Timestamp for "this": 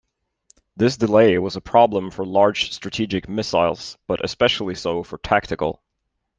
0.75-0.97